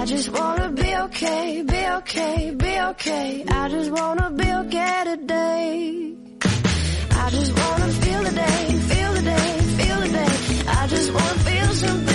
I 0.00 0.04
just 0.04 0.28
wanna 0.30 0.70
be 0.70 0.94
okay, 0.94 1.62
be 1.62 1.86
okay, 1.98 2.50
be 2.52 2.80
okay. 2.90 3.44
I 3.48 3.68
just 3.68 3.90
wanna 3.90 4.30
be 4.30 4.48
okay 4.62 5.02
today. 5.04 6.14
I 7.24 7.30
just 7.30 7.52
wanna 7.58 7.88
feel 7.88 8.22
the 8.22 8.30
day, 8.30 8.78
feel 8.90 9.12
the 9.14 9.22
day, 9.22 9.58
feel 9.78 10.00
the 10.00 10.08
day. 10.08 10.62
I 10.68 10.86
just 10.86 11.12
wanna 11.12 11.38
feel 11.48 11.70
something 11.74 12.07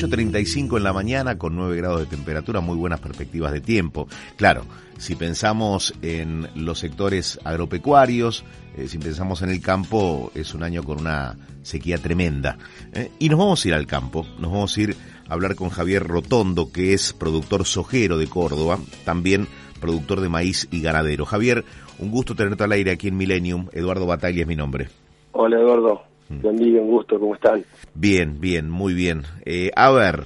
8.35 0.00 0.78
en 0.78 0.82
la 0.82 0.94
mañana 0.94 1.36
con 1.36 1.54
9 1.56 1.76
grados 1.76 2.00
de 2.00 2.06
temperatura, 2.06 2.60
muy 2.60 2.76
buenas 2.76 3.00
perspectivas 3.00 3.52
de 3.52 3.60
tiempo. 3.60 4.08
Claro, 4.36 4.64
si 4.96 5.14
pensamos 5.14 5.94
en 6.00 6.48
los 6.54 6.78
sectores 6.78 7.38
agropecuarios, 7.44 8.44
eh, 8.78 8.88
si 8.88 8.96
pensamos 8.96 9.42
en 9.42 9.50
el 9.50 9.60
campo, 9.60 10.32
es 10.34 10.54
un 10.54 10.62
año 10.62 10.82
con 10.84 11.00
una 11.00 11.36
sequía 11.62 11.98
tremenda. 11.98 12.56
¿eh? 12.94 13.10
Y 13.18 13.28
nos 13.28 13.38
vamos 13.38 13.62
a 13.62 13.68
ir 13.68 13.74
al 13.74 13.86
campo, 13.86 14.26
nos 14.38 14.50
vamos 14.50 14.74
a 14.74 14.80
ir 14.80 14.96
a 15.28 15.34
hablar 15.34 15.54
con 15.54 15.68
Javier 15.68 16.06
Rotondo, 16.06 16.72
que 16.72 16.94
es 16.94 17.12
productor 17.12 17.66
sojero 17.66 18.16
de 18.16 18.26
Córdoba, 18.26 18.78
también 19.04 19.48
productor 19.80 20.20
de 20.20 20.30
maíz 20.30 20.66
y 20.70 20.80
ganadero. 20.80 21.26
Javier, 21.26 21.64
un 21.98 22.10
gusto 22.10 22.34
tenerte 22.34 22.64
al 22.64 22.72
aire 22.72 22.90
aquí 22.90 23.08
en 23.08 23.18
Millennium. 23.18 23.68
Eduardo 23.72 24.06
Bataglia 24.06 24.42
es 24.42 24.48
mi 24.48 24.56
nombre. 24.56 24.88
Hola 25.32 25.58
Eduardo, 25.58 26.02
buen 26.42 26.56
día, 26.56 26.80
un 26.80 26.88
gusto, 26.88 27.18
¿cómo 27.18 27.34
están? 27.34 27.64
Bien, 27.94 28.40
bien, 28.40 28.70
muy 28.70 28.94
bien. 28.94 29.22
Eh, 29.44 29.70
a 29.74 29.90
ver, 29.90 30.24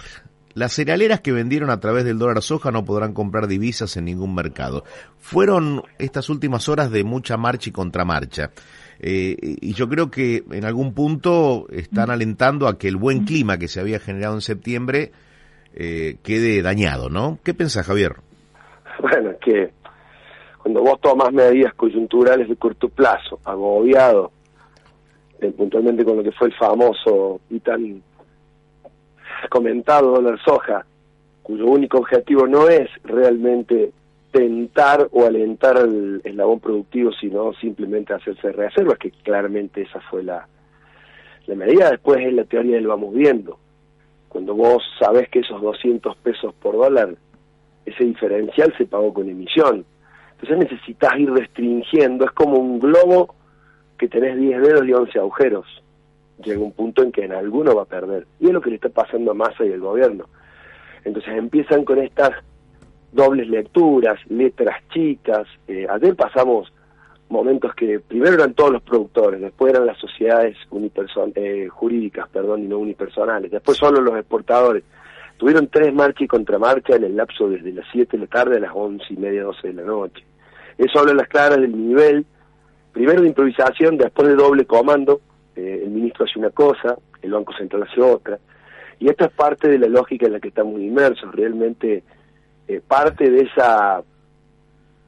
las 0.54 0.72
cerealeras 0.72 1.20
que 1.20 1.32
vendieron 1.32 1.70
a 1.70 1.80
través 1.80 2.04
del 2.04 2.18
dólar 2.18 2.42
soja 2.42 2.70
no 2.70 2.84
podrán 2.84 3.12
comprar 3.12 3.46
divisas 3.46 3.96
en 3.96 4.04
ningún 4.04 4.34
mercado. 4.34 4.84
Fueron 5.18 5.82
estas 5.98 6.28
últimas 6.28 6.68
horas 6.68 6.90
de 6.90 7.04
mucha 7.04 7.36
marcha 7.36 7.70
y 7.70 7.72
contramarcha. 7.72 8.50
Eh, 9.00 9.36
y 9.40 9.72
yo 9.74 9.88
creo 9.88 10.10
que 10.10 10.44
en 10.52 10.64
algún 10.64 10.94
punto 10.94 11.66
están 11.70 12.10
alentando 12.10 12.68
a 12.68 12.78
que 12.78 12.88
el 12.88 12.96
buen 12.96 13.24
clima 13.24 13.58
que 13.58 13.68
se 13.68 13.80
había 13.80 13.98
generado 13.98 14.34
en 14.34 14.40
septiembre 14.40 15.10
eh, 15.74 16.18
quede 16.22 16.62
dañado, 16.62 17.10
¿no? 17.10 17.38
¿Qué 17.42 17.54
pensás, 17.54 17.86
Javier? 17.86 18.12
Bueno, 19.00 19.30
es 19.30 19.38
que 19.38 19.72
cuando 20.62 20.82
vos 20.82 21.00
tomas 21.00 21.32
medidas 21.32 21.74
coyunturales 21.74 22.48
de 22.48 22.56
corto 22.56 22.88
plazo, 22.88 23.40
agobiado, 23.44 24.30
eh, 25.44 25.52
puntualmente 25.52 26.04
con 26.04 26.16
lo 26.16 26.22
que 26.22 26.32
fue 26.32 26.48
el 26.48 26.54
famoso 26.54 27.40
y 27.50 27.60
tan 27.60 28.02
comentado 29.50 30.12
dólar 30.12 30.38
soja, 30.42 30.86
cuyo 31.42 31.66
único 31.66 31.98
objetivo 31.98 32.46
no 32.46 32.68
es 32.68 32.88
realmente 33.02 33.92
tentar 34.32 35.06
o 35.12 35.26
alentar 35.26 35.76
el 35.78 36.20
eslabón 36.24 36.60
productivo, 36.60 37.12
sino 37.12 37.52
simplemente 37.54 38.14
hacerse 38.14 38.52
reservas, 38.52 38.98
que 38.98 39.10
claramente 39.10 39.82
esa 39.82 40.00
fue 40.00 40.24
la, 40.24 40.48
la 41.46 41.54
medida. 41.54 41.90
Después 41.90 42.20
es 42.26 42.32
la 42.32 42.44
teoría 42.44 42.76
del 42.76 42.86
vamos 42.86 43.14
viendo. 43.14 43.58
Cuando 44.28 44.54
vos 44.54 44.82
sabés 44.98 45.28
que 45.28 45.40
esos 45.40 45.60
200 45.60 46.16
pesos 46.16 46.54
por 46.54 46.74
dólar, 46.74 47.14
ese 47.84 48.04
diferencial 48.04 48.74
se 48.78 48.86
pagó 48.86 49.12
con 49.12 49.28
emisión. 49.28 49.84
Entonces 50.32 50.70
necesitas 50.70 51.16
ir 51.18 51.30
restringiendo, 51.30 52.24
es 52.24 52.32
como 52.32 52.56
un 52.56 52.80
globo 52.80 53.34
que 53.98 54.08
tenés 54.08 54.38
10 54.38 54.60
dedos 54.60 54.86
y 54.86 54.92
11 54.92 55.18
agujeros. 55.18 55.82
Llega 56.44 56.60
un 56.60 56.72
punto 56.72 57.02
en 57.02 57.12
que 57.12 57.24
en 57.24 57.32
alguno 57.32 57.74
va 57.74 57.82
a 57.82 57.86
perder. 57.86 58.26
Y 58.40 58.46
es 58.46 58.52
lo 58.52 58.60
que 58.60 58.70
le 58.70 58.76
está 58.76 58.88
pasando 58.88 59.30
a 59.30 59.34
Massa 59.34 59.64
y 59.64 59.72
al 59.72 59.80
gobierno. 59.80 60.26
Entonces 61.04 61.34
empiezan 61.36 61.84
con 61.84 61.98
estas 61.98 62.32
dobles 63.12 63.48
lecturas, 63.48 64.18
letras 64.28 64.76
chicas. 64.90 65.46
Eh, 65.68 65.86
ayer 65.88 66.16
pasamos 66.16 66.72
momentos 67.28 67.74
que 67.74 68.00
primero 68.00 68.34
eran 68.34 68.54
todos 68.54 68.72
los 68.72 68.82
productores, 68.82 69.40
después 69.40 69.72
eran 69.72 69.86
las 69.86 69.98
sociedades 69.98 70.56
eh, 71.34 71.68
jurídicas, 71.68 72.28
perdón, 72.28 72.64
y 72.64 72.66
no 72.66 72.78
unipersonales, 72.78 73.50
después 73.50 73.78
solo 73.78 74.00
los 74.00 74.16
exportadores. 74.16 74.84
Tuvieron 75.36 75.68
tres 75.68 75.92
marchas 75.92 76.22
y 76.22 76.28
contramarchas 76.28 76.96
en 76.96 77.04
el 77.04 77.16
lapso 77.16 77.48
desde 77.48 77.72
las 77.72 77.86
7 77.92 78.16
de 78.16 78.24
la 78.24 78.30
tarde 78.30 78.56
a 78.56 78.60
las 78.60 78.70
11 78.72 79.04
y 79.10 79.16
media, 79.16 79.42
12 79.42 79.68
de 79.68 79.74
la 79.74 79.82
noche. 79.82 80.24
Eso 80.78 81.00
habla 81.00 81.14
las 81.14 81.28
claras 81.28 81.60
del 81.60 81.76
nivel, 81.76 82.24
primero 82.94 83.20
de 83.20 83.28
improvisación, 83.28 83.98
después 83.98 84.28
de 84.28 84.36
doble 84.36 84.64
comando, 84.64 85.20
eh, 85.56 85.82
el 85.84 85.90
ministro 85.90 86.24
hace 86.24 86.38
una 86.38 86.50
cosa, 86.50 86.96
el 87.20 87.32
Banco 87.32 87.52
Central 87.52 87.82
hace 87.82 88.00
otra, 88.00 88.38
y 89.00 89.08
esta 89.08 89.26
es 89.26 89.32
parte 89.32 89.68
de 89.68 89.78
la 89.78 89.88
lógica 89.88 90.26
en 90.26 90.32
la 90.32 90.40
que 90.40 90.48
estamos 90.48 90.80
inmersos, 90.80 91.34
realmente 91.34 92.04
eh, 92.68 92.80
parte 92.86 93.28
de 93.28 93.42
esa 93.42 94.02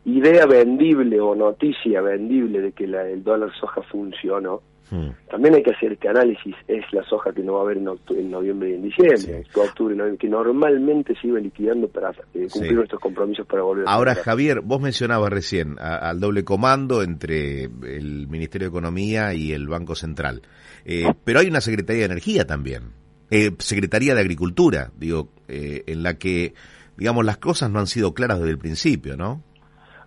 idea 0.04 0.46
vendible 0.46 1.20
o 1.20 1.34
noticia 1.34 2.00
vendible 2.02 2.60
de 2.60 2.72
que 2.72 2.86
la, 2.86 3.08
el 3.08 3.24
dólar 3.24 3.50
soja 3.58 3.82
funcionó. 3.82 4.60
Hmm. 4.88 5.08
También 5.28 5.54
hay 5.56 5.62
que 5.64 5.72
hacer 5.72 5.92
este 5.92 6.08
análisis, 6.08 6.54
es 6.68 6.84
la 6.92 7.02
soja 7.04 7.32
que 7.32 7.42
no 7.42 7.54
va 7.54 7.58
a 7.58 7.62
haber 7.62 7.78
en, 7.78 7.88
en 8.10 8.30
noviembre 8.30 8.70
y 8.70 8.74
en 8.74 8.82
diciembre, 8.82 9.16
Sí. 9.18 9.58
octubre, 9.60 9.96
noviembre, 9.96 10.18
que 10.18 10.28
normalmente 10.28 11.14
se 11.20 11.26
iba 11.26 11.40
liquidando 11.40 11.88
para 11.88 12.10
eh, 12.10 12.46
cumplir 12.50 12.70
Sí. 12.70 12.74
nuestros 12.74 13.00
compromisos 13.00 13.46
para 13.48 13.62
volver 13.62 13.88
a 13.88 13.90
Ahora. 13.92 14.14
Javier, 14.14 14.60
vos 14.60 14.80
mencionabas 14.80 15.30
recién 15.30 15.76
a- 15.80 15.96
al 16.08 16.20
doble 16.20 16.44
comando 16.44 17.02
entre 17.02 17.64
el 17.64 18.28
Ministerio 18.28 18.66
de 18.68 18.70
Economía 18.70 19.34
y 19.34 19.52
el 19.52 19.66
Banco 19.66 19.96
Central. 19.96 20.42
Eh, 20.84 21.12
pero 21.24 21.40
hay 21.40 21.48
una 21.48 21.60
Secretaría 21.60 22.02
de 22.02 22.06
Energía 22.12 22.46
también. 22.46 22.92
Eh, 23.32 23.50
Secretaría 23.58 24.14
de 24.14 24.20
Agricultura, 24.20 24.92
digo, 24.96 25.30
eh, 25.48 25.82
en 25.88 26.04
la 26.04 26.14
que, 26.16 26.54
digamos, 26.96 27.24
las 27.24 27.38
cosas 27.38 27.72
no 27.72 27.80
han 27.80 27.88
sido 27.88 28.14
claras 28.14 28.38
desde 28.38 28.52
el 28.52 28.58
principio, 28.58 29.16
¿no? 29.16 29.42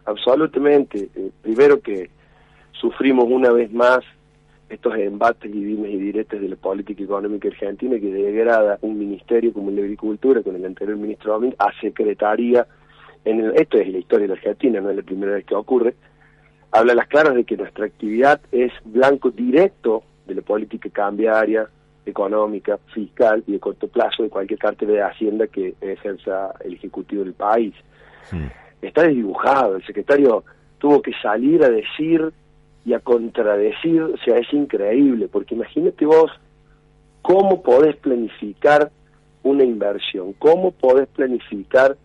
Absolutamente. 0.06 1.10
Primero 1.42 1.82
que 1.82 2.10
sufrimos 2.80 3.26
una 3.30 3.52
vez 3.52 3.72
más 3.74 4.00
estos 4.70 4.96
embates 4.96 5.54
y 5.54 5.64
dimes 5.64 5.92
y 5.92 5.98
diretes 5.98 6.40
de 6.40 6.50
la 6.50 6.56
política 6.56 7.04
económica 7.04 7.48
argentina 7.48 8.00
que 8.00 8.12
degrada 8.12 8.78
un 8.82 8.98
ministerio 8.98 9.52
como 9.52 9.70
el 9.70 9.78
de 9.78 9.82
Agricultura 9.84 10.42
con 10.44 10.56
el 10.56 10.66
anterior 10.66 10.98
ministro 10.98 11.34
Domínguez 11.34 11.60
a 11.60 11.72
secretaría. 11.82 12.68
En 13.26 13.40
el, 13.40 13.56
esto 13.56 13.78
es 13.78 13.90
la 13.92 13.98
historia 13.98 14.24
de 14.24 14.28
la 14.30 14.34
Argentina, 14.36 14.80
no 14.80 14.90
es 14.90 14.96
la 14.96 15.04
primera 15.04 15.34
vez 15.34 15.46
que 15.46 15.56
ocurre. 15.56 15.96
Habla 16.72 16.94
a 16.94 16.96
las 16.96 17.08
claras 17.08 17.36
de 17.36 17.44
que 17.44 17.58
nuestra 17.58 17.86
actividad 17.86 18.40
es 18.52 18.72
blanco 18.86 19.32
directo 19.32 20.04
de 20.28 20.36
la 20.36 20.42
política 20.42 20.90
cambiaria, 20.90 21.68
económica, 22.06 22.78
fiscal 22.94 23.44
y 23.48 23.54
de 23.54 23.60
corto 23.60 23.88
plazo 23.88 24.24
de 24.24 24.30
cualquier 24.30 24.60
cartera 24.60 24.94
de 24.94 25.02
Hacienda 25.02 25.48
que 25.48 25.74
ejerza 25.82 26.54
el 26.64 26.74
Ejecutivo 26.74 27.24
del 27.24 27.34
país 27.34 27.74
está 28.82 29.04
desdibujado. 29.04 29.76
El 29.76 29.86
secretario 29.86 30.44
tuvo 30.78 31.02
que 31.02 31.12
salir 31.22 31.64
a 31.64 31.70
decir 31.70 32.32
y 32.86 32.94
a 32.94 33.00
contradecir, 33.00 34.02
o 34.02 34.18
sea, 34.18 34.38
es 34.38 34.52
increíble, 34.54 35.28
porque 35.28 35.56
imagínate 35.56 36.06
vos 36.06 36.32
cómo 37.22 37.62
podés 37.62 37.96
planificar 37.98 38.92
una 39.44 39.64
inversión, 39.64 40.34
cómo 40.34 40.72
podés 40.72 41.08
planificar 41.08 41.98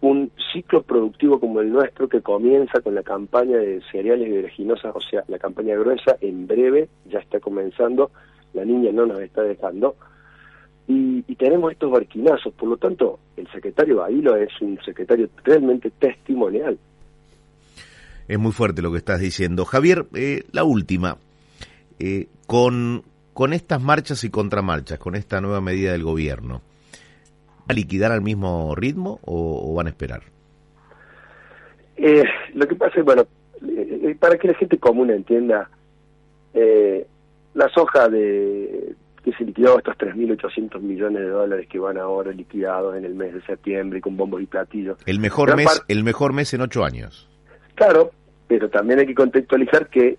un 0.00 0.32
ciclo 0.52 0.82
productivo 0.82 1.38
como 1.38 1.60
el 1.60 1.70
nuestro 1.70 2.08
que 2.08 2.22
comienza 2.22 2.80
con 2.80 2.94
la 2.94 3.02
campaña 3.02 3.58
de 3.58 3.80
cereales 3.92 4.28
y 4.28 4.32
oleaginosas, 4.38 4.94
o 4.94 5.00
sea, 5.00 5.22
la 5.28 5.38
campaña 5.38 5.76
gruesa 5.76 6.16
en 6.20 6.46
breve 6.46 6.88
ya 7.08 7.20
está 7.20 7.38
comenzando, 7.38 8.10
la 8.52 8.64
niña 8.64 8.90
no 8.92 9.06
nos 9.06 9.20
está 9.20 9.42
dejando, 9.42 9.94
y, 10.88 11.24
y 11.28 11.36
tenemos 11.36 11.70
estos 11.70 11.92
barquinazos, 11.92 12.52
por 12.54 12.68
lo 12.68 12.76
tanto, 12.76 13.20
el 13.36 13.46
secretario 13.52 13.98
Bailo 13.98 14.34
es 14.36 14.50
un 14.60 14.78
secretario 14.84 15.28
realmente 15.44 15.90
testimonial. 15.90 16.76
Es 18.28 18.38
muy 18.38 18.52
fuerte 18.52 18.82
lo 18.82 18.92
que 18.92 18.98
estás 18.98 19.20
diciendo. 19.20 19.64
Javier, 19.64 20.06
eh, 20.14 20.44
la 20.52 20.64
última. 20.64 21.18
Eh, 21.98 22.28
con, 22.46 23.02
con 23.32 23.52
estas 23.52 23.80
marchas 23.80 24.24
y 24.24 24.30
contramarchas, 24.30 24.98
con 24.98 25.14
esta 25.14 25.40
nueva 25.40 25.60
medida 25.60 25.92
del 25.92 26.02
gobierno, 26.02 26.62
¿va 27.60 27.66
a 27.68 27.74
liquidar 27.74 28.12
al 28.12 28.22
mismo 28.22 28.74
ritmo 28.74 29.20
o, 29.24 29.70
o 29.70 29.74
van 29.74 29.86
a 29.86 29.90
esperar? 29.90 30.22
Eh, 31.96 32.24
lo 32.54 32.66
que 32.66 32.74
pasa 32.74 32.98
es, 32.98 33.04
bueno, 33.04 33.22
eh, 33.68 34.00
eh, 34.02 34.16
para 34.18 34.36
que 34.36 34.48
la 34.48 34.54
gente 34.54 34.78
común 34.78 35.10
entienda, 35.10 35.70
eh, 36.54 37.06
la 37.54 37.68
soja 37.68 38.08
de 38.08 38.94
que 39.22 39.32
se 39.34 39.44
liquidó 39.44 39.78
estos 39.78 39.96
3.800 39.98 40.80
millones 40.80 41.22
de 41.22 41.28
dólares 41.28 41.68
que 41.68 41.78
van 41.78 41.96
ahora 41.96 42.32
liquidados 42.32 42.96
en 42.96 43.04
el 43.04 43.14
mes 43.14 43.34
de 43.34 43.42
septiembre 43.42 44.00
con 44.00 44.16
bombos 44.16 44.42
y 44.42 44.46
platillos. 44.46 44.98
El 45.06 45.20
mejor 45.20 45.48
Gran 45.50 45.58
mes, 45.58 45.82
el 45.86 46.02
mejor 46.02 46.32
mes 46.32 46.52
en 46.54 46.62
ocho 46.62 46.84
años. 46.84 47.28
Claro, 47.82 48.12
pero 48.46 48.70
también 48.70 49.00
hay 49.00 49.06
que 49.06 49.14
contextualizar 49.16 49.88
que 49.88 50.16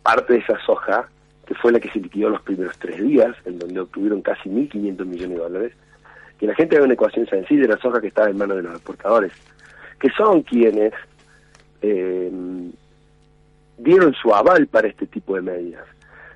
parte 0.00 0.34
de 0.34 0.38
esa 0.38 0.56
soja, 0.64 1.08
que 1.44 1.56
fue 1.56 1.72
la 1.72 1.80
que 1.80 1.90
se 1.90 1.98
liquidó 1.98 2.30
los 2.30 2.40
primeros 2.42 2.78
tres 2.78 3.02
días, 3.02 3.34
en 3.46 3.58
donde 3.58 3.80
obtuvieron 3.80 4.22
casi 4.22 4.48
1.500 4.48 5.04
millones 5.06 5.36
de 5.36 5.42
dólares, 5.42 5.72
que 6.38 6.46
la 6.46 6.54
gente 6.54 6.76
haga 6.76 6.84
una 6.84 6.94
ecuación 6.94 7.26
sencilla 7.26 7.62
de 7.62 7.68
la 7.74 7.78
soja 7.78 8.00
que 8.00 8.06
estaba 8.06 8.30
en 8.30 8.38
manos 8.38 8.58
de 8.58 8.62
los 8.62 8.74
exportadores, 8.74 9.32
que 9.98 10.08
son 10.10 10.42
quienes 10.42 10.92
eh, 11.82 12.30
dieron 13.78 14.14
su 14.14 14.32
aval 14.32 14.68
para 14.68 14.86
este 14.86 15.08
tipo 15.08 15.34
de 15.34 15.42
medidas. 15.42 15.86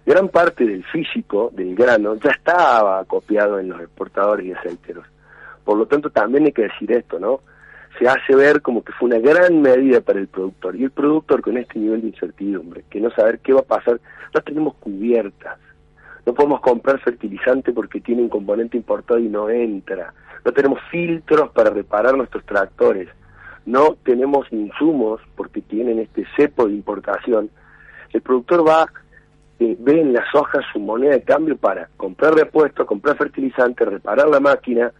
Gran 0.04 0.28
parte 0.28 0.64
del 0.64 0.82
físico 0.86 1.52
del 1.54 1.76
grano 1.76 2.16
ya 2.16 2.32
estaba 2.32 3.04
copiado 3.04 3.60
en 3.60 3.68
los 3.68 3.80
exportadores 3.80 4.44
y 4.44 4.52
aceiteros. 4.52 5.06
Por 5.64 5.78
lo 5.78 5.86
tanto, 5.86 6.10
también 6.10 6.46
hay 6.46 6.52
que 6.52 6.62
decir 6.62 6.90
esto, 6.90 7.20
¿no? 7.20 7.42
Se 7.98 8.08
hace 8.08 8.34
ver 8.34 8.60
como 8.60 8.82
que 8.82 8.92
fue 8.92 9.08
una 9.08 9.18
gran 9.18 9.62
medida 9.62 10.00
para 10.00 10.18
el 10.18 10.28
productor. 10.28 10.76
Y 10.76 10.84
el 10.84 10.90
productor 10.90 11.42
con 11.42 11.56
este 11.56 11.78
nivel 11.78 12.02
de 12.02 12.08
incertidumbre, 12.08 12.84
que 12.90 13.00
no 13.00 13.10
saber 13.10 13.38
qué 13.38 13.52
va 13.52 13.60
a 13.60 13.64
pasar, 13.64 14.00
no 14.34 14.40
tenemos 14.40 14.74
cubiertas. 14.74 15.58
No 16.26 16.32
podemos 16.32 16.60
comprar 16.60 16.98
fertilizante 17.00 17.72
porque 17.72 18.00
tiene 18.00 18.22
un 18.22 18.28
componente 18.28 18.76
importado 18.76 19.20
y 19.20 19.28
no 19.28 19.50
entra. 19.50 20.12
No 20.44 20.52
tenemos 20.52 20.80
filtros 20.90 21.50
para 21.50 21.70
reparar 21.70 22.16
nuestros 22.16 22.44
tractores. 22.44 23.08
No 23.66 23.96
tenemos 24.04 24.46
insumos 24.50 25.20
porque 25.36 25.62
tienen 25.62 25.98
este 25.98 26.24
cepo 26.36 26.66
de 26.66 26.74
importación. 26.74 27.50
El 28.12 28.20
productor 28.22 28.66
va, 28.66 28.86
eh, 29.58 29.76
ve 29.78 30.00
en 30.00 30.12
las 30.12 30.34
hojas 30.34 30.64
su 30.72 30.78
moneda 30.78 31.12
de 31.12 31.22
cambio 31.22 31.56
para 31.56 31.88
comprar 31.96 32.34
repuestos, 32.34 32.86
comprar 32.86 33.16
fertilizante, 33.16 33.84
reparar 33.84 34.28
la 34.28 34.40
máquina, 34.40 34.92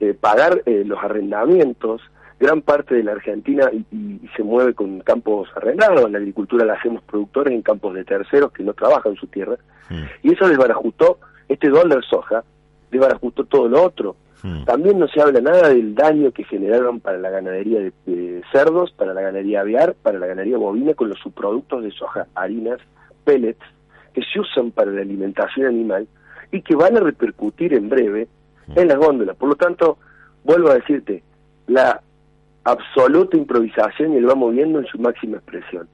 eh, 0.00 0.14
pagar 0.14 0.62
eh, 0.66 0.84
los 0.86 1.02
arrendamientos. 1.02 2.02
Gran 2.42 2.60
parte 2.60 2.96
de 2.96 3.04
la 3.04 3.12
Argentina 3.12 3.70
y, 3.72 3.86
y- 3.94 4.28
se 4.36 4.42
mueve 4.42 4.74
con 4.74 4.98
campos 5.00 5.48
arrendados. 5.54 6.10
La 6.10 6.18
agricultura 6.18 6.64
la 6.64 6.72
hacemos 6.74 7.00
productores 7.04 7.54
en 7.54 7.62
campos 7.62 7.94
de 7.94 8.04
terceros 8.04 8.50
que 8.50 8.64
no 8.64 8.72
trabajan 8.74 9.14
su 9.14 9.28
tierra. 9.28 9.56
Mm, 9.90 10.02
Y 10.24 10.32
eso 10.32 10.48
desbarajustó, 10.48 11.18
este 11.48 11.68
dólar 11.68 12.02
soja, 12.04 12.42
desbarajustó 12.90 13.44
todo 13.44 13.68
lo 13.68 13.84
otro. 13.84 14.16
mm. 14.42 14.64
También 14.64 14.98
no 14.98 15.06
se 15.06 15.20
habla 15.22 15.40
nada 15.40 15.68
del 15.68 15.94
daño 15.94 16.32
que 16.32 16.42
generaron 16.42 16.98
para 16.98 17.18
la 17.18 17.30
ganadería 17.30 17.78
de, 17.78 17.92
de 18.06 18.42
cerdos, 18.50 18.90
para 18.90 19.14
la 19.14 19.20
ganadería 19.22 19.60
aviar, 19.60 19.94
para 20.02 20.18
la 20.18 20.26
ganadería 20.26 20.58
bovina 20.58 20.94
con 20.94 21.10
los 21.10 21.18
subproductos 21.20 21.84
de 21.84 21.92
soja, 21.92 22.26
harinas, 22.34 22.80
pellets, 23.24 23.62
que 24.14 24.22
se 24.32 24.40
usan 24.40 24.72
para 24.72 24.90
la 24.90 25.02
alimentación 25.02 25.66
animal 25.68 26.08
y 26.50 26.60
que 26.62 26.74
van 26.74 26.96
a 26.96 27.00
repercutir 27.00 27.72
en 27.74 27.88
breve 27.88 28.26
en 28.74 28.88
las 28.88 28.98
góndolas. 28.98 29.36
Por 29.36 29.48
lo 29.48 29.54
tanto, 29.54 29.98
vuelvo 30.44 30.70
a 30.70 30.74
decirte, 30.74 31.22
la 31.68 32.00
absoluta 32.64 33.36
improvisación 33.36 34.12
y 34.12 34.16
él 34.18 34.28
va 34.28 34.34
moviendo 34.34 34.78
en 34.78 34.86
su 34.86 34.98
máxima 34.98 35.38
expresión. 35.38 35.88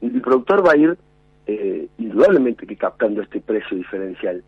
El 0.00 0.20
productor 0.20 0.66
va 0.66 0.72
a 0.72 0.76
ir 0.76 0.98
eh, 1.46 1.88
indudablemente 1.98 2.66
que 2.66 2.76
captando 2.76 3.22
este 3.22 3.40
precio 3.40 3.76
diferencial 3.76 4.42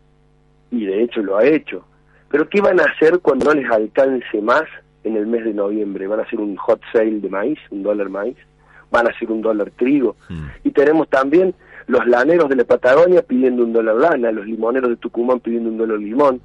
y 0.71 0.85
de 0.85 1.03
hecho 1.03 1.21
lo 1.21 1.37
ha 1.37 1.45
hecho. 1.45 1.85
Pero 2.29 2.49
¿qué 2.49 2.61
van 2.61 2.79
a 2.79 2.85
hacer 2.85 3.19
cuando 3.19 3.45
no 3.45 3.53
les 3.53 3.69
alcance 3.69 4.41
más 4.41 4.63
en 5.03 5.15
el 5.15 5.27
mes 5.27 5.45
de 5.45 5.53
noviembre? 5.53 6.07
¿Van 6.07 6.19
a 6.19 6.23
hacer 6.23 6.39
un 6.39 6.55
hot 6.55 6.81
sale 6.91 7.19
de 7.19 7.29
maíz, 7.29 7.59
un 7.69 7.83
dólar 7.83 8.09
maíz? 8.09 8.37
¿Van 8.89 9.07
a 9.07 9.11
hacer 9.11 9.31
un 9.31 9.41
dólar 9.41 9.71
trigo? 9.71 10.15
Mm. 10.29 10.45
Y 10.63 10.71
tenemos 10.71 11.09
también 11.09 11.53
los 11.87 12.05
laneros 12.07 12.49
de 12.49 12.55
la 12.55 12.63
Patagonia 12.63 13.21
pidiendo 13.21 13.63
un 13.63 13.73
dólar 13.73 13.95
lana, 13.95 14.31
los 14.31 14.45
limoneros 14.45 14.89
de 14.89 14.95
Tucumán 14.97 15.39
pidiendo 15.39 15.69
un 15.69 15.77
dólar 15.77 15.99
limón, 15.99 16.41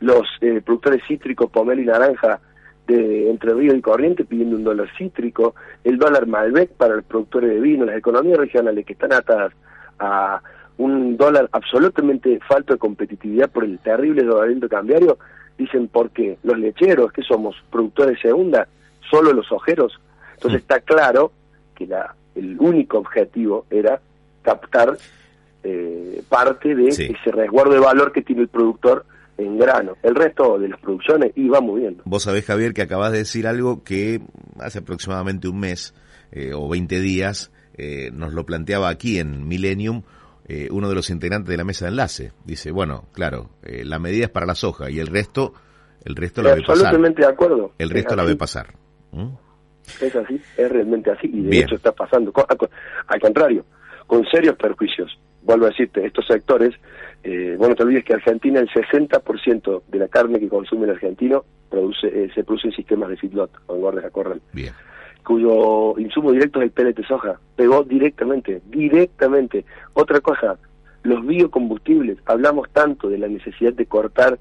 los 0.00 0.28
eh, 0.40 0.60
productores 0.64 1.02
cítricos, 1.06 1.50
pomelo 1.50 1.80
y 1.80 1.86
naranja 1.86 2.40
de 2.86 3.30
Entre 3.30 3.54
Ríos 3.54 3.76
y 3.76 3.80
Corriente 3.80 4.24
pidiendo 4.24 4.56
un 4.56 4.64
dólar 4.64 4.88
cítrico, 4.98 5.54
el 5.84 5.98
dólar 5.98 6.26
Malbec 6.26 6.70
para 6.72 6.96
los 6.96 7.04
productores 7.04 7.50
de 7.50 7.60
vino, 7.60 7.84
las 7.84 7.96
economías 7.96 8.38
regionales 8.38 8.84
que 8.84 8.92
están 8.94 9.12
atadas 9.12 9.52
a 9.98 10.40
un 10.78 11.16
dólar 11.16 11.48
absolutamente 11.52 12.40
falto 12.48 12.72
de 12.72 12.78
competitividad 12.78 13.50
por 13.50 13.64
el 13.64 13.78
terrible 13.78 14.24
dólarito 14.24 14.68
cambiario, 14.68 15.18
dicen 15.56 15.88
porque 15.88 16.38
los 16.42 16.58
lecheros, 16.58 17.12
que 17.12 17.22
somos 17.22 17.54
productores 17.70 18.16
de 18.16 18.22
segunda, 18.28 18.66
solo 19.10 19.32
los 19.32 19.52
ojeros. 19.52 20.00
Entonces 20.34 20.60
Mm. 20.60 20.62
está 20.62 20.80
claro 20.80 21.30
que 21.76 21.86
la, 21.86 22.14
el 22.34 22.56
único 22.58 22.98
objetivo 22.98 23.66
era 23.70 24.00
captar 24.42 24.96
eh, 25.64 26.20
parte 26.28 26.74
de 26.74 26.90
Sí. 26.90 27.14
ese 27.16 27.30
resguardo 27.30 27.72
de 27.74 27.78
valor 27.78 28.10
que 28.10 28.22
tiene 28.22 28.42
el 28.42 28.48
productor 28.48 29.04
en 29.38 29.58
grano. 29.58 29.96
El 30.02 30.14
resto 30.14 30.58
de 30.58 30.68
las 30.68 30.80
producciones 30.80 31.32
iba 31.36 31.60
moviendo. 31.60 32.02
Vos 32.06 32.22
sabés, 32.24 32.44
Javier, 32.44 32.74
que 32.74 32.82
acabas 32.82 33.12
de 33.12 33.18
decir 33.18 33.46
algo 33.46 33.82
que 33.82 34.20
hace 34.58 34.80
aproximadamente 34.80 35.48
un 35.48 35.60
mes 35.60 35.94
eh, 36.30 36.52
o 36.54 36.68
20 36.68 37.00
días 37.00 37.50
eh, 37.74 38.10
nos 38.12 38.34
lo 38.34 38.44
planteaba 38.44 38.88
aquí 38.88 39.18
en 39.18 39.48
Millennium 39.48 40.02
eh, 40.48 40.68
uno 40.70 40.88
de 40.88 40.94
los 40.94 41.08
integrantes 41.10 41.48
de 41.48 41.56
la 41.56 41.64
mesa 41.64 41.84
de 41.86 41.90
enlace. 41.92 42.32
Dice, 42.44 42.72
bueno, 42.72 43.04
claro, 43.12 43.50
eh, 43.62 43.84
la 43.84 43.98
medida 43.98 44.24
es 44.24 44.30
para 44.30 44.44
la 44.44 44.54
soja 44.54 44.90
y 44.90 44.98
el 44.98 45.06
resto, 45.06 45.54
el 46.04 46.16
resto 46.16 46.42
la 46.42 46.54
ve 46.54 46.60
pasar. 46.60 46.86
Absolutamente 46.86 47.22
de 47.22 47.28
acuerdo. 47.28 47.72
El 47.78 47.88
Es 47.88 47.92
resto 47.92 48.16
la 48.16 48.24
ve 48.24 48.36
pasar. 48.36 48.74
¿Mm? 49.12 49.28
Es 50.00 50.14
así, 50.14 50.40
es 50.56 50.70
realmente 50.70 51.10
así, 51.10 51.28
y 51.32 51.42
de 51.42 51.48
Bien. 51.48 51.64
hecho 51.64 51.76
está 51.76 51.92
pasando. 51.92 52.32
Al 53.06 53.20
contrario, 53.20 53.64
con 54.06 54.24
serios 54.26 54.56
perjuicios. 54.56 55.16
Vuelvo 55.42 55.66
a 55.66 55.68
decirte, 55.70 56.04
estos 56.04 56.26
sectores, 56.26 56.74
eh, 57.24 57.54
bueno, 57.58 57.74
te 57.74 57.84
olvides 57.84 58.04
que 58.04 58.14
Argentina, 58.14 58.60
el 58.60 58.68
60% 58.68 59.82
de 59.88 59.98
la 59.98 60.08
carne 60.08 60.40
que 60.40 60.48
consume 60.48 60.84
el 60.84 60.90
argentino 60.90 61.44
produce, 61.70 62.06
eh, 62.06 62.30
se 62.34 62.44
produce 62.44 62.68
en 62.68 62.74
sistemas 62.74 63.08
de 63.08 63.16
feedlot, 63.16 63.50
o 63.66 63.74
en 63.76 63.80
guardias 63.80 64.06
a 64.06 64.10
corral, 64.10 64.40
Bien. 64.52 64.72
cuyo 65.24 65.98
insumo 65.98 66.32
directo 66.32 66.60
es 66.60 66.64
el 66.64 66.70
pellet 66.72 66.96
de 66.96 67.06
soja. 67.06 67.38
Pegó 67.56 67.84
directamente, 67.84 68.60
directamente. 68.66 69.64
Otra 69.94 70.20
cosa, 70.20 70.58
los 71.02 71.24
biocombustibles. 71.26 72.18
Hablamos 72.26 72.68
tanto 72.72 73.08
de 73.08 73.18
la 73.18 73.28
necesidad 73.28 73.72
de 73.72 73.86
cortar 73.86 74.38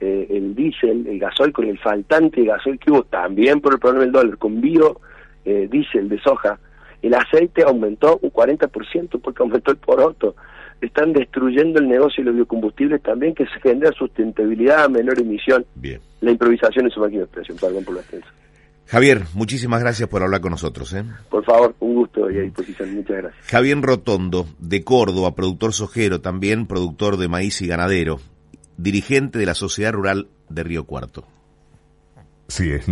eh, 0.00 0.26
el 0.30 0.54
diésel, 0.54 1.06
el 1.06 1.18
gasoil, 1.18 1.52
con 1.52 1.66
el 1.66 1.78
faltante 1.78 2.40
de 2.40 2.48
gasoil 2.48 2.78
que 2.78 2.90
hubo 2.90 3.04
también 3.04 3.60
por 3.60 3.74
el 3.74 3.78
problema 3.78 4.04
del 4.04 4.12
dólar, 4.12 4.38
con 4.38 4.60
bio 4.60 5.00
eh, 5.44 5.68
diésel 5.70 6.08
de 6.08 6.18
soja. 6.20 6.58
El 7.02 7.14
aceite 7.14 7.62
aumentó 7.62 8.18
un 8.22 8.32
40% 8.32 9.20
porque 9.20 9.42
aumentó 9.42 9.70
el 9.70 9.76
poroto. 9.76 10.36
Están 10.80 11.12
destruyendo 11.12 11.78
el 11.78 11.88
negocio 11.88 12.22
de 12.22 12.30
los 12.30 12.36
biocombustibles 12.36 13.02
también, 13.02 13.34
que 13.34 13.44
se 13.46 13.60
genera 13.60 13.90
sustentabilidad, 13.92 14.88
menor 14.90 15.18
emisión. 15.18 15.64
Bien. 15.74 16.00
La 16.20 16.30
improvisación 16.30 16.86
es 16.86 16.94
su 16.94 17.00
máxima 17.00 17.22
expresión, 17.22 17.56
perdón 17.58 17.84
por 17.84 17.94
la 17.94 18.00
extensa. 18.00 18.28
Javier, 18.86 19.22
muchísimas 19.32 19.80
gracias 19.80 20.08
por 20.08 20.22
hablar 20.22 20.40
con 20.40 20.50
nosotros. 20.50 20.92
¿eh? 20.92 21.04
Por 21.30 21.44
favor, 21.44 21.74
un 21.80 21.94
gusto 21.94 22.30
y 22.30 22.38
a 22.38 22.42
disposición. 22.42 22.94
Muchas 22.94 23.16
gracias. 23.16 23.46
Javier 23.46 23.80
Rotondo, 23.80 24.46
de 24.58 24.84
Córdoba, 24.84 25.34
productor 25.34 25.72
sojero, 25.72 26.20
también 26.20 26.66
productor 26.66 27.16
de 27.16 27.28
maíz 27.28 27.62
y 27.62 27.66
ganadero, 27.66 28.20
dirigente 28.76 29.38
de 29.38 29.46
la 29.46 29.54
Sociedad 29.54 29.92
Rural 29.92 30.28
de 30.48 30.62
Río 30.64 30.84
Cuarto. 30.84 31.24
Si 32.46 32.70
es 32.70 32.88